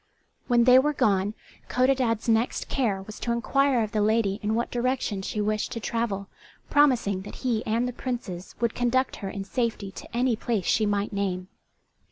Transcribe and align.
When 0.47 0.63
they 0.63 0.79
were 0.79 0.93
gone 0.95 1.35
Codadad's 1.69 2.27
next 2.27 2.67
care 2.67 3.03
was 3.03 3.19
to 3.19 3.31
inquire 3.31 3.83
of 3.83 3.91
the 3.91 4.01
lady 4.01 4.39
in 4.41 4.55
what 4.55 4.71
direction 4.71 5.21
she 5.21 5.39
wished 5.39 5.71
to 5.73 5.79
travel, 5.79 6.27
promising 6.71 7.21
that 7.21 7.35
he 7.45 7.63
and 7.67 7.87
the 7.87 7.93
Princes 7.93 8.55
would 8.59 8.73
conduct 8.73 9.17
her 9.17 9.29
in 9.29 9.43
safety 9.43 9.91
to 9.91 10.17
any 10.17 10.35
place 10.35 10.65
she 10.65 10.87
might 10.87 11.13
name. 11.13 11.49